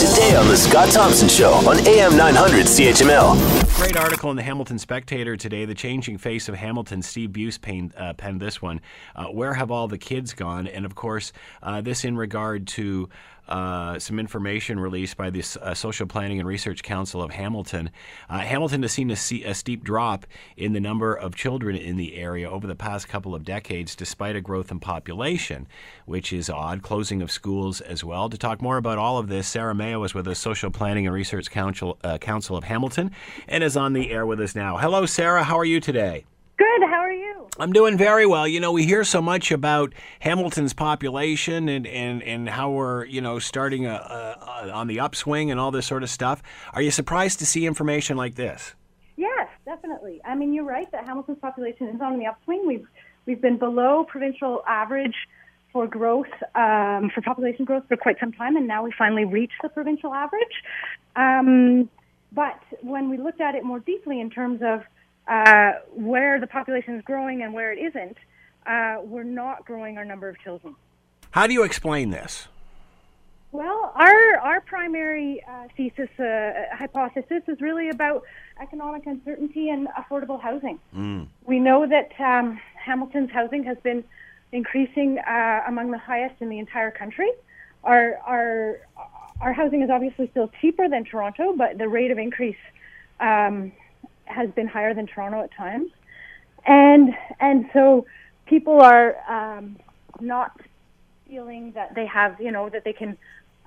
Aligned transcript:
Today 0.00 0.34
on 0.34 0.48
The 0.48 0.56
Scott 0.56 0.88
Thompson 0.88 1.28
Show 1.28 1.52
on 1.68 1.76
AM 1.86 2.16
900 2.16 2.64
CHML. 2.64 3.76
Great 3.76 3.98
article 3.98 4.30
in 4.30 4.36
the 4.38 4.42
Hamilton 4.42 4.78
Spectator 4.78 5.36
today. 5.36 5.66
The 5.66 5.74
changing 5.74 6.16
face 6.16 6.48
of 6.48 6.54
Hamilton. 6.54 7.02
Steve 7.02 7.30
Buist 7.30 7.60
penned, 7.60 7.92
uh, 7.98 8.14
penned 8.14 8.40
this 8.40 8.62
one. 8.62 8.80
Uh, 9.14 9.26
Where 9.26 9.52
have 9.52 9.70
all 9.70 9.88
the 9.88 9.98
kids 9.98 10.32
gone? 10.32 10.66
And 10.66 10.86
of 10.86 10.94
course, 10.94 11.34
uh, 11.62 11.82
this 11.82 12.06
in 12.06 12.16
regard 12.16 12.66
to 12.68 13.10
uh, 13.50 13.98
some 13.98 14.20
information 14.20 14.78
released 14.78 15.16
by 15.16 15.28
the 15.28 15.44
uh, 15.60 15.74
Social 15.74 16.06
Planning 16.06 16.38
and 16.38 16.46
Research 16.46 16.84
Council 16.84 17.20
of 17.20 17.32
Hamilton. 17.32 17.90
Uh, 18.28 18.38
Hamilton 18.38 18.82
has 18.82 18.92
seen 18.92 19.10
a, 19.10 19.14
a, 19.14 19.54
steep 19.54 19.82
drop 19.82 20.24
in 20.56 20.72
the 20.72 20.78
number 20.78 21.12
of 21.12 21.34
children 21.34 21.74
in 21.74 21.96
the 21.96 22.16
area 22.16 22.48
over 22.48 22.68
the 22.68 22.76
past 22.76 23.08
couple 23.08 23.34
of 23.34 23.44
decades, 23.44 23.96
despite 23.96 24.36
a 24.36 24.40
growth 24.40 24.70
in 24.70 24.78
population, 24.78 25.66
which 26.06 26.32
is 26.32 26.48
odd. 26.48 26.82
Closing 26.82 27.22
of 27.22 27.30
schools 27.30 27.80
as 27.80 28.04
well. 28.04 28.28
To 28.28 28.38
talk 28.38 28.62
more 28.62 28.76
about 28.76 28.98
all 28.98 29.18
of 29.18 29.28
this, 29.28 29.48
Sarah 29.48 29.74
Mayo 29.90 30.04
is 30.04 30.14
with 30.14 30.26
the 30.26 30.36
Social 30.36 30.70
Planning 30.70 31.08
and 31.08 31.12
Research 31.12 31.50
Council, 31.50 31.98
uh, 32.04 32.16
Council 32.16 32.56
of 32.56 32.62
Hamilton 32.62 33.10
and 33.48 33.64
is 33.64 33.76
on 33.76 33.92
the 33.92 34.12
air 34.12 34.24
with 34.24 34.38
us 34.40 34.54
now. 34.54 34.76
Hello, 34.76 35.04
Sarah. 35.04 35.42
How 35.42 35.58
are 35.58 35.64
you 35.64 35.80
today? 35.80 36.24
Good. 36.56 36.82
How 36.82 37.00
are 37.00 37.10
you? 37.10 37.48
I'm 37.58 37.72
doing 37.72 37.98
very 37.98 38.24
well. 38.24 38.46
You 38.46 38.60
know, 38.60 38.70
we 38.70 38.84
hear 38.84 39.02
so 39.02 39.20
much 39.20 39.50
about 39.50 39.92
Hamilton's 40.20 40.74
population 40.74 41.68
and, 41.68 41.88
and, 41.88 42.22
and 42.22 42.48
how 42.48 42.70
we're, 42.70 43.04
you 43.06 43.20
know, 43.20 43.40
starting 43.40 43.86
a, 43.86 43.94
a, 43.94 44.68
a, 44.68 44.70
on 44.70 44.86
the 44.86 45.00
upswing 45.00 45.50
and 45.50 45.58
all 45.58 45.72
this 45.72 45.86
sort 45.86 46.04
of 46.04 46.10
stuff. 46.10 46.40
Are 46.72 46.82
you 46.82 46.92
surprised 46.92 47.40
to 47.40 47.46
see 47.46 47.66
information 47.66 48.16
like 48.16 48.36
this? 48.36 48.76
Yes, 49.16 49.48
definitely. 49.64 50.20
I 50.24 50.36
mean, 50.36 50.54
you're 50.54 50.62
right 50.62 50.88
that 50.92 51.04
Hamilton's 51.04 51.40
population 51.40 51.88
is 51.88 52.00
on 52.00 52.16
the 52.20 52.26
upswing. 52.26 52.64
We've, 52.64 52.86
we've 53.26 53.42
been 53.42 53.58
below 53.58 54.06
provincial 54.08 54.62
average 54.68 55.16
for 55.72 55.86
growth, 55.86 56.32
um, 56.54 57.10
for 57.14 57.22
population 57.22 57.64
growth 57.64 57.84
for 57.88 57.96
quite 57.96 58.18
some 58.18 58.32
time, 58.32 58.56
and 58.56 58.66
now 58.66 58.84
we 58.84 58.92
finally 58.96 59.24
reached 59.24 59.60
the 59.62 59.68
provincial 59.68 60.12
average. 60.12 60.62
Um, 61.16 61.88
but 62.32 62.60
when 62.82 63.10
we 63.10 63.16
looked 63.16 63.40
at 63.40 63.54
it 63.54 63.64
more 63.64 63.80
deeply 63.80 64.20
in 64.20 64.30
terms 64.30 64.60
of 64.62 64.82
uh, 65.28 65.72
where 65.94 66.40
the 66.40 66.46
population 66.46 66.96
is 66.96 67.04
growing 67.04 67.42
and 67.42 67.52
where 67.52 67.72
it 67.72 67.78
isn't, 67.78 68.16
uh, 68.66 68.98
we're 69.02 69.22
not 69.24 69.64
growing 69.64 69.96
our 69.98 70.04
number 70.04 70.28
of 70.28 70.38
children. 70.40 70.74
How 71.30 71.46
do 71.46 71.52
you 71.52 71.62
explain 71.62 72.10
this? 72.10 72.48
Well, 73.52 73.92
our 73.96 74.38
our 74.38 74.60
primary 74.60 75.42
uh, 75.48 75.66
thesis 75.76 76.08
uh, 76.20 76.52
hypothesis 76.72 77.42
is 77.48 77.60
really 77.60 77.88
about 77.88 78.22
economic 78.60 79.06
uncertainty 79.06 79.70
and 79.70 79.88
affordable 79.88 80.40
housing. 80.40 80.78
Mm. 80.94 81.26
We 81.44 81.58
know 81.58 81.84
that 81.86 82.12
um, 82.20 82.60
Hamilton's 82.76 83.30
housing 83.32 83.64
has 83.64 83.76
been 83.82 84.04
increasing 84.52 85.18
uh, 85.18 85.62
among 85.68 85.90
the 85.90 85.98
highest 85.98 86.40
in 86.40 86.48
the 86.48 86.58
entire 86.58 86.90
country. 86.90 87.30
Our 87.84 88.16
our 88.26 88.80
our 89.40 89.52
housing 89.52 89.82
is 89.82 89.90
obviously 89.90 90.28
still 90.30 90.50
cheaper 90.60 90.88
than 90.88 91.04
Toronto, 91.04 91.54
but 91.56 91.78
the 91.78 91.88
rate 91.88 92.10
of 92.10 92.18
increase 92.18 92.56
um, 93.20 93.72
has 94.26 94.50
been 94.50 94.66
higher 94.66 94.92
than 94.92 95.06
Toronto 95.06 95.42
at 95.42 95.52
times, 95.52 95.90
and 96.66 97.14
and 97.38 97.70
so 97.72 98.06
people 98.46 98.80
are 98.80 99.16
um, 99.28 99.76
not 100.20 100.60
feeling 101.26 101.72
that 101.72 101.94
they 101.94 102.06
have 102.06 102.40
you 102.40 102.50
know 102.50 102.68
that 102.68 102.84
they 102.84 102.92
can 102.92 103.16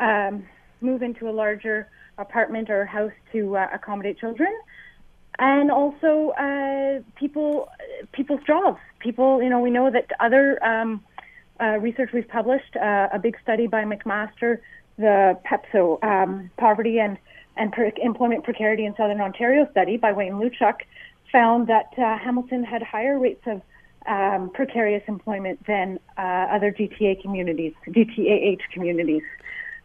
um, 0.00 0.44
move 0.80 1.02
into 1.02 1.28
a 1.28 1.32
larger 1.32 1.88
apartment 2.18 2.68
or 2.68 2.84
house 2.84 3.12
to 3.32 3.56
uh, 3.56 3.68
accommodate 3.72 4.18
children, 4.18 4.52
and 5.40 5.70
also 5.70 6.30
uh, 6.38 7.00
people 7.18 7.68
people's 8.12 8.42
jobs. 8.46 8.78
People 9.00 9.42
you 9.42 9.48
know 9.48 9.58
we 9.58 9.70
know 9.70 9.90
that 9.90 10.10
other 10.20 10.62
um, 10.64 11.02
uh, 11.60 11.78
research 11.80 12.10
we've 12.12 12.28
published 12.28 12.76
uh, 12.76 13.08
a 13.12 13.18
big 13.18 13.36
study 13.42 13.66
by 13.66 13.82
McMaster 13.84 14.58
the 14.98 15.38
PEPSO 15.50 16.04
um, 16.04 16.50
poverty 16.56 17.00
and 17.00 17.18
and 17.56 17.72
per- 17.72 17.92
employment 17.96 18.44
precarity 18.44 18.84
in 18.84 18.94
Southern 18.96 19.20
Ontario 19.20 19.66
study 19.72 19.96
by 19.96 20.12
Wayne 20.12 20.34
Lewchuk 20.34 20.76
found 21.32 21.66
that 21.68 21.90
uh, 21.98 22.18
Hamilton 22.18 22.62
had 22.62 22.82
higher 22.82 23.18
rates 23.18 23.42
of 23.46 23.62
um, 24.06 24.50
precarious 24.50 25.02
employment 25.08 25.64
than 25.66 25.98
uh, 26.18 26.20
other 26.20 26.72
GTA 26.72 27.20
communities, 27.22 27.72
GTAH 27.88 28.60
communities. 28.72 29.22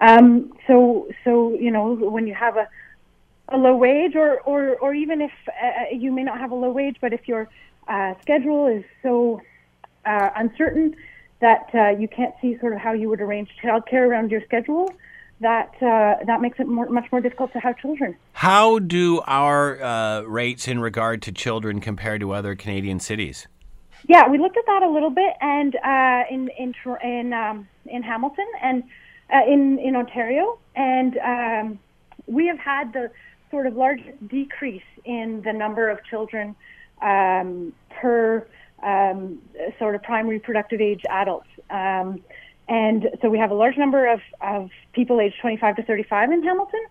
Um, 0.00 0.52
so, 0.66 1.08
so 1.24 1.54
you 1.54 1.70
know, 1.70 1.92
when 1.94 2.26
you 2.26 2.34
have 2.34 2.56
a, 2.56 2.68
a 3.54 3.56
low 3.56 3.76
wage, 3.76 4.14
or, 4.16 4.40
or, 4.40 4.76
or 4.76 4.94
even 4.94 5.20
if 5.20 5.32
uh, 5.48 5.94
you 5.94 6.10
may 6.12 6.22
not 6.22 6.38
have 6.38 6.50
a 6.50 6.54
low 6.54 6.70
wage, 6.70 6.96
but 7.00 7.12
if 7.12 7.26
your 7.28 7.48
uh, 7.88 8.14
schedule 8.20 8.66
is 8.66 8.84
so 9.02 9.40
uh, 10.06 10.30
uncertain 10.36 10.94
that 11.40 11.68
uh, 11.74 11.88
you 11.90 12.08
can't 12.08 12.34
see 12.40 12.56
sort 12.58 12.72
of 12.72 12.78
how 12.78 12.92
you 12.92 13.08
would 13.08 13.20
arrange 13.20 13.48
childcare 13.62 14.06
around 14.08 14.30
your 14.30 14.42
schedule, 14.44 14.92
that 15.40 15.74
uh, 15.82 16.24
that 16.24 16.40
makes 16.40 16.58
it 16.60 16.68
more, 16.68 16.88
much 16.88 17.10
more 17.10 17.20
difficult 17.20 17.52
to 17.52 17.58
have 17.58 17.76
children. 17.78 18.16
How 18.34 18.78
do 18.78 19.20
our 19.26 19.82
uh, 19.82 20.20
rates 20.22 20.68
in 20.68 20.78
regard 20.80 21.20
to 21.22 21.32
children 21.32 21.80
compare 21.80 22.18
to 22.18 22.32
other 22.32 22.54
Canadian 22.54 23.00
cities? 23.00 23.48
Yeah, 24.08 24.28
we 24.28 24.38
looked 24.38 24.56
at 24.56 24.66
that 24.66 24.82
a 24.82 24.88
little 24.88 25.10
bit, 25.10 25.34
and 25.40 25.76
uh, 25.76 26.22
in 26.30 26.48
in 26.58 26.74
in 27.02 27.32
um, 27.32 27.68
in 27.86 28.02
Hamilton 28.02 28.46
and 28.62 28.84
uh, 29.32 29.40
in 29.46 29.78
in 29.78 29.96
Ontario, 29.96 30.58
and 30.76 31.18
um, 31.18 31.78
we 32.26 32.46
have 32.46 32.58
had 32.58 32.92
the 32.92 33.10
sort 33.52 33.68
of 33.68 33.76
largest 33.76 34.26
decrease 34.26 34.82
in 35.04 35.42
the 35.44 35.52
number 35.52 35.88
of 35.88 36.02
children 36.04 36.56
um, 37.00 37.72
per 37.90 38.44
um, 38.82 39.38
sort 39.78 39.94
of 39.94 40.02
prime 40.02 40.26
reproductive 40.26 40.80
age 40.80 41.02
adults. 41.08 41.46
Um, 41.70 42.20
and 42.68 43.10
so 43.20 43.28
we 43.28 43.38
have 43.38 43.50
a 43.50 43.54
large 43.54 43.76
number 43.76 44.06
of, 44.06 44.20
of 44.40 44.70
people 44.92 45.20
aged 45.20 45.36
25 45.40 45.76
to 45.76 45.82
35 45.82 46.32
in 46.32 46.42
Hamilton, 46.42 46.84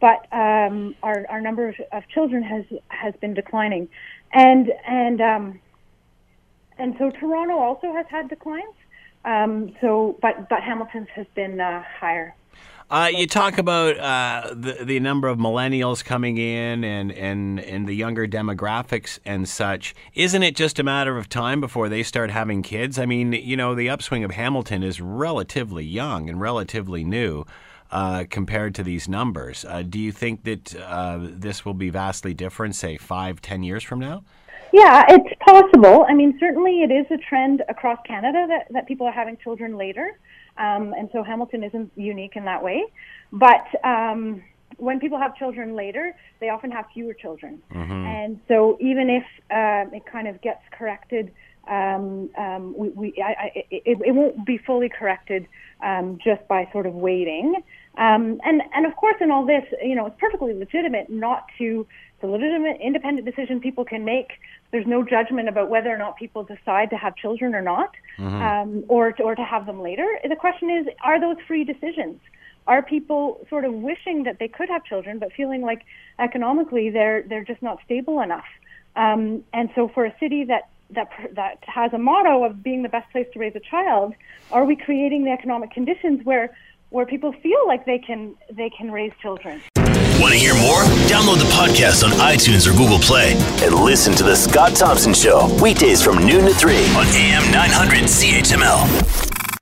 but 0.00 0.26
um, 0.32 0.94
our, 1.02 1.24
our 1.28 1.40
number 1.40 1.68
of, 1.68 1.76
of 1.92 2.02
children 2.08 2.42
has, 2.42 2.64
has 2.88 3.14
been 3.20 3.34
declining. 3.34 3.88
And, 4.32 4.72
and, 4.86 5.20
um, 5.20 5.60
and 6.76 6.94
so 6.98 7.10
Toronto 7.10 7.56
also 7.58 7.92
has 7.92 8.06
had 8.10 8.28
declines. 8.28 8.74
Um, 9.24 9.74
so, 9.80 10.16
but, 10.22 10.48
but 10.48 10.62
Hamilton's 10.62 11.08
has 11.14 11.26
been 11.34 11.60
uh, 11.60 11.82
higher. 11.82 12.34
Uh, 12.90 13.10
you 13.14 13.26
talk 13.26 13.58
about 13.58 13.98
uh, 13.98 14.54
the 14.54 14.82
the 14.82 14.98
number 14.98 15.28
of 15.28 15.36
millennials 15.36 16.02
coming 16.02 16.38
in 16.38 16.84
and, 16.84 17.12
and 17.12 17.60
and 17.60 17.86
the 17.86 17.94
younger 17.94 18.26
demographics 18.26 19.18
and 19.26 19.46
such. 19.46 19.94
Isn't 20.14 20.42
it 20.42 20.56
just 20.56 20.78
a 20.78 20.82
matter 20.82 21.18
of 21.18 21.28
time 21.28 21.60
before 21.60 21.90
they 21.90 22.02
start 22.02 22.30
having 22.30 22.62
kids? 22.62 22.98
I 22.98 23.04
mean, 23.04 23.34
you 23.34 23.58
know, 23.58 23.74
the 23.74 23.90
upswing 23.90 24.24
of 24.24 24.30
Hamilton 24.30 24.82
is 24.82 25.02
relatively 25.02 25.84
young 25.84 26.30
and 26.30 26.40
relatively 26.40 27.04
new. 27.04 27.44
Uh, 27.90 28.24
compared 28.28 28.74
to 28.74 28.82
these 28.82 29.08
numbers, 29.08 29.64
uh, 29.64 29.80
do 29.80 29.98
you 29.98 30.12
think 30.12 30.44
that 30.44 30.76
uh, 30.76 31.18
this 31.22 31.64
will 31.64 31.72
be 31.72 31.88
vastly 31.88 32.34
different, 32.34 32.74
say 32.74 32.98
five, 32.98 33.40
ten 33.40 33.62
years 33.62 33.82
from 33.82 33.98
now? 33.98 34.22
Yeah, 34.74 35.06
it's 35.08 35.34
possible. 35.40 36.04
I 36.06 36.12
mean, 36.12 36.36
certainly 36.38 36.82
it 36.82 36.90
is 36.90 37.06
a 37.10 37.16
trend 37.16 37.62
across 37.66 37.98
Canada 38.06 38.46
that, 38.46 38.66
that 38.72 38.86
people 38.86 39.06
are 39.06 39.12
having 39.12 39.38
children 39.38 39.78
later. 39.78 40.18
Um, 40.58 40.92
and 40.92 41.08
so 41.12 41.22
Hamilton 41.22 41.62
isn't 41.62 41.92
unique 41.96 42.32
in 42.36 42.44
that 42.44 42.62
way. 42.62 42.82
But 43.32 43.66
um, 43.84 44.42
when 44.76 45.00
people 45.00 45.18
have 45.18 45.36
children 45.36 45.74
later, 45.74 46.14
they 46.40 46.48
often 46.48 46.70
have 46.70 46.86
fewer 46.92 47.14
children. 47.14 47.62
Mm-hmm. 47.72 47.92
And 47.92 48.40
so 48.48 48.76
even 48.80 49.08
if 49.08 49.24
uh, 49.50 49.94
it 49.96 50.04
kind 50.10 50.28
of 50.28 50.40
gets 50.42 50.62
corrected, 50.70 51.32
um, 51.68 52.30
um, 52.38 52.74
we, 52.76 52.88
we, 52.90 53.14
I, 53.22 53.28
I, 53.30 53.64
it, 53.70 53.98
it, 54.00 54.14
won't 54.14 54.46
be 54.46 54.58
fully 54.58 54.88
corrected 54.88 55.46
um, 55.84 56.18
just 56.24 56.46
by 56.48 56.68
sort 56.72 56.86
of 56.86 56.94
waiting. 56.94 57.62
Um, 57.98 58.40
and, 58.44 58.62
and 58.74 58.86
of 58.86 58.96
course, 58.96 59.16
in 59.20 59.30
all 59.30 59.44
this, 59.44 59.64
you 59.82 59.94
know, 59.94 60.06
it's 60.06 60.16
perfectly 60.18 60.54
legitimate 60.54 61.10
not 61.10 61.46
to, 61.58 61.86
it's 62.14 62.22
a 62.22 62.26
legitimate, 62.26 62.78
independent 62.80 63.26
decision 63.26 63.60
people 63.60 63.84
can 63.84 64.04
make 64.04 64.30
there's 64.70 64.86
no 64.86 65.02
judgment 65.02 65.48
about 65.48 65.70
whether 65.70 65.92
or 65.92 65.96
not 65.96 66.16
people 66.16 66.44
decide 66.44 66.90
to 66.90 66.96
have 66.96 67.16
children 67.16 67.54
or 67.54 67.62
not, 67.62 67.94
mm-hmm. 68.18 68.42
um, 68.42 68.84
or 68.88 69.12
to, 69.12 69.22
or 69.22 69.34
to 69.34 69.42
have 69.42 69.66
them 69.66 69.80
later. 69.80 70.06
The 70.28 70.36
question 70.36 70.70
is, 70.70 70.86
are 71.02 71.20
those 71.20 71.36
free 71.46 71.64
decisions? 71.64 72.20
Are 72.66 72.82
people 72.82 73.46
sort 73.48 73.64
of 73.64 73.72
wishing 73.72 74.24
that 74.24 74.38
they 74.38 74.48
could 74.48 74.68
have 74.68 74.84
children, 74.84 75.18
but 75.18 75.32
feeling 75.32 75.62
like 75.62 75.82
economically 76.18 76.90
they're 76.90 77.22
they're 77.22 77.44
just 77.44 77.62
not 77.62 77.78
stable 77.86 78.20
enough? 78.20 78.44
Um, 78.94 79.42
and 79.54 79.70
so, 79.74 79.88
for 79.88 80.04
a 80.04 80.14
city 80.20 80.44
that 80.44 80.68
that 80.90 81.08
that 81.34 81.58
has 81.62 81.94
a 81.94 81.98
motto 81.98 82.44
of 82.44 82.62
being 82.62 82.82
the 82.82 82.90
best 82.90 83.10
place 83.10 83.26
to 83.32 83.38
raise 83.38 83.56
a 83.56 83.60
child, 83.60 84.12
are 84.52 84.66
we 84.66 84.76
creating 84.76 85.24
the 85.24 85.30
economic 85.30 85.70
conditions 85.70 86.20
where 86.24 86.54
where 86.90 87.06
people 87.06 87.32
feel 87.42 87.66
like 87.66 87.84
they 87.84 87.98
can 87.98 88.34
they 88.52 88.70
can 88.70 88.90
raise 88.90 89.12
children. 89.20 89.60
Want 90.20 90.32
to 90.32 90.38
hear 90.38 90.54
more? 90.54 90.82
Download 91.06 91.38
the 91.38 91.48
podcast 91.54 92.02
on 92.02 92.10
iTunes 92.18 92.66
or 92.66 92.76
Google 92.76 92.98
Play 92.98 93.34
and 93.64 93.74
listen 93.74 94.14
to 94.14 94.24
The 94.24 94.34
Scott 94.34 94.74
Thompson 94.74 95.14
Show 95.14 95.48
weekdays 95.62 96.02
from 96.02 96.26
noon 96.26 96.44
to 96.46 96.54
3 96.54 96.74
on 96.96 97.06
AM 97.06 97.52
900 97.52 98.04
CHML. 98.04 99.27